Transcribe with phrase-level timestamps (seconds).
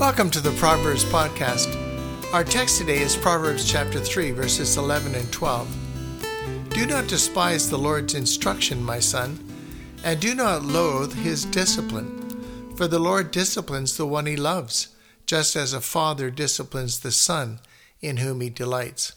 [0.00, 1.76] Welcome to the Proverbs Podcast.
[2.32, 6.70] Our text today is Proverbs chapter 3, verses 11 and 12.
[6.70, 9.38] Do not despise the Lord's instruction, my son,
[10.02, 12.74] and do not loathe his discipline.
[12.76, 14.88] For the Lord disciplines the one he loves,
[15.26, 17.60] just as a father disciplines the son
[18.00, 19.12] in whom he delights.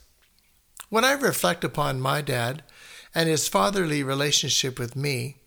[0.89, 2.61] When I reflect upon my dad
[3.15, 5.37] and his fatherly relationship with me,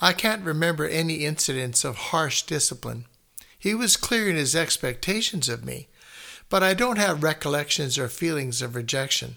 [0.00, 3.04] I can't remember any incidents of harsh discipline.
[3.60, 5.88] He was clear in his expectations of me,
[6.48, 9.36] but I don't have recollections or feelings of rejection.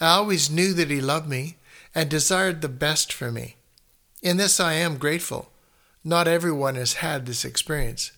[0.00, 1.56] I always knew that he loved me
[1.94, 3.54] and desired the best for me.
[4.22, 5.52] In this I am grateful.
[6.02, 8.10] Not everyone has had this experience.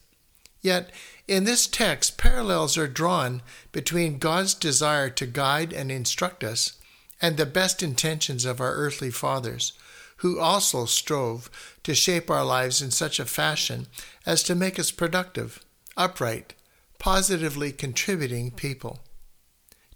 [0.62, 0.90] Yet,
[1.28, 3.42] in this text, parallels are drawn
[3.72, 6.78] between God's desire to guide and instruct us
[7.20, 9.74] and the best intentions of our earthly fathers
[10.16, 11.50] who also strove
[11.82, 13.86] to shape our lives in such a fashion
[14.24, 15.64] as to make us productive,
[15.96, 16.54] upright,
[16.98, 19.00] positively contributing people.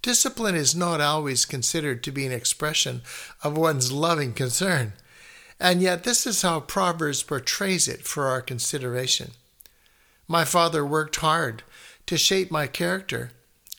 [0.02, 3.02] Discipline is not always considered to be an expression
[3.42, 4.94] of one's loving concern,
[5.58, 9.32] and yet this is how Proverbs portrays it for our consideration.
[10.26, 11.62] My father worked hard
[12.06, 13.32] to shape my character.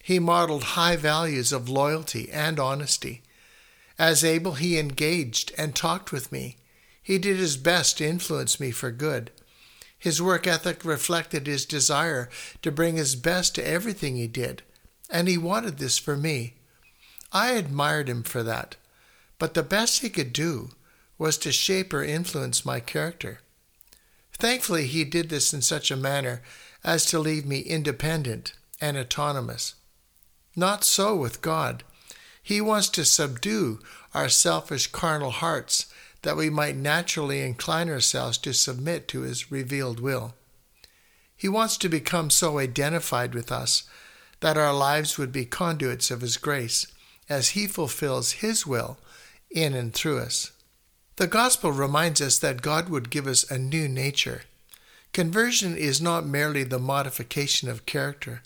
[0.04, 3.24] He modeled high values of loyalty and honesty.
[4.02, 6.58] As able, he engaged and talked with me.
[7.04, 9.30] He did his best to influence me for good.
[9.96, 12.28] His work ethic reflected his desire
[12.64, 14.64] to bring his best to everything he did,
[15.12, 16.56] and he wanted this for me.
[17.32, 18.76] I admired him for that,
[19.38, 20.72] but the best he could do
[21.20, 23.42] was to shape or influence my character.
[24.34, 26.42] Thankfully, he did this in such a manner
[26.84, 29.76] as to leave me independent and autonomous.
[30.56, 31.84] Not so with God.
[32.44, 33.80] He wants to subdue
[34.14, 35.86] our selfish carnal hearts
[36.24, 40.34] that we might naturally incline ourselves to submit to His revealed will.
[41.36, 43.84] He wants to become so identified with us
[44.42, 46.88] that our lives would be conduits of His grace
[47.30, 48.98] as He fulfills His will
[49.50, 50.52] in and through us.
[51.18, 54.44] The Gospel reminds us that God would give us a new nature.
[55.14, 58.42] Conversion is not merely the modification of character,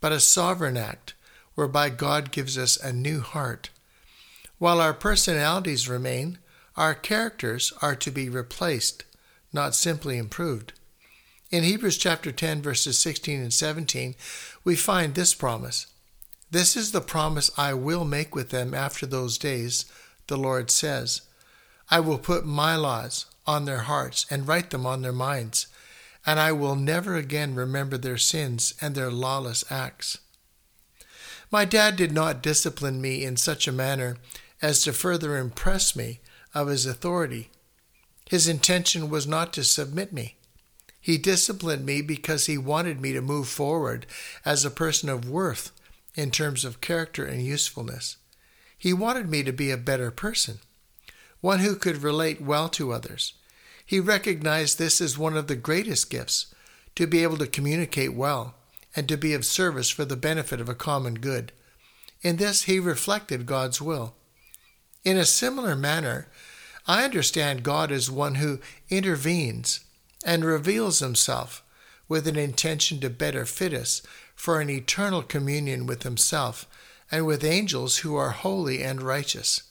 [0.00, 1.14] but a sovereign act
[1.54, 3.70] whereby God gives us a new heart.
[4.58, 6.38] While our personalities remain,
[6.76, 9.04] our characters are to be replaced,
[9.52, 10.72] not simply improved.
[11.50, 14.14] In Hebrews chapter 10 verses 16 and 17,
[14.64, 15.86] we find this promise.
[16.50, 19.84] This is the promise I will make with them after those days,
[20.28, 21.22] the Lord says.
[21.90, 25.66] I will put my laws on their hearts and write them on their minds,
[26.24, 30.18] and I will never again remember their sins and their lawless acts.
[31.52, 34.16] My dad did not discipline me in such a manner
[34.62, 36.20] as to further impress me
[36.54, 37.50] of his authority.
[38.30, 40.36] His intention was not to submit me.
[40.98, 44.06] He disciplined me because he wanted me to move forward
[44.46, 45.72] as a person of worth
[46.14, 48.16] in terms of character and usefulness.
[48.78, 50.58] He wanted me to be a better person,
[51.42, 53.34] one who could relate well to others.
[53.84, 56.54] He recognized this as one of the greatest gifts
[56.94, 58.54] to be able to communicate well
[58.94, 61.52] and to be of service for the benefit of a common good.
[62.22, 64.14] In this, he reflected God's will.
[65.04, 66.28] In a similar manner,
[66.86, 69.80] I understand God as one who intervenes
[70.24, 71.62] and reveals himself
[72.08, 74.02] with an intention to better fit us
[74.34, 76.66] for an eternal communion with himself
[77.10, 79.62] and with angels who are holy and righteous.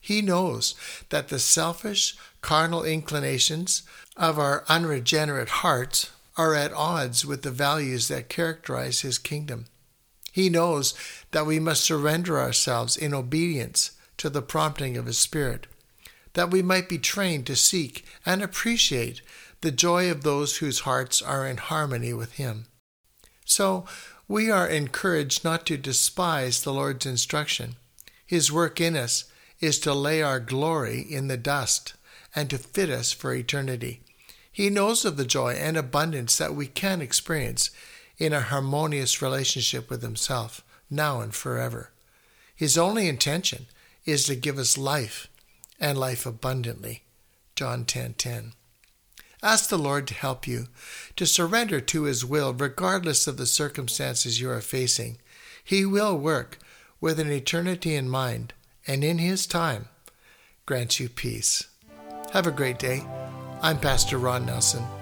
[0.00, 0.74] He knows
[1.10, 3.82] that the selfish, carnal inclinations
[4.16, 9.66] of our unregenerate hearts are at odds with the values that characterize his kingdom.
[10.32, 10.94] He knows
[11.32, 15.66] that we must surrender ourselves in obedience to the prompting of his Spirit,
[16.34, 19.20] that we might be trained to seek and appreciate
[19.60, 22.66] the joy of those whose hearts are in harmony with him.
[23.44, 23.84] So,
[24.28, 27.76] we are encouraged not to despise the Lord's instruction.
[28.24, 29.24] His work in us
[29.58, 31.94] is to lay our glory in the dust
[32.36, 34.02] and to fit us for eternity.
[34.58, 37.70] He knows of the joy and abundance that we can experience
[38.18, 41.92] in a harmonious relationship with Himself, now and forever.
[42.56, 43.66] His only intention
[44.04, 45.28] is to give us life
[45.78, 47.04] and life abundantly.
[47.54, 47.84] John 10:10.
[47.86, 48.52] 10, 10.
[49.44, 50.66] Ask the Lord to help you
[51.14, 55.18] to surrender to His will regardless of the circumstances you are facing.
[55.62, 56.58] He will work
[57.00, 58.54] with an eternity in mind,
[58.88, 59.88] and in His time
[60.66, 61.68] grant you peace.
[62.32, 63.06] Have a great day.
[63.60, 64.97] I'm Pastor Ron Nelson.